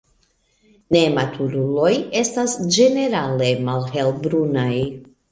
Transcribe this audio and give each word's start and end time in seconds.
Nematuruloj 0.95 1.91
estas 2.21 2.55
ĝenerale 2.77 3.49
malhelbrunaj. 3.67 4.71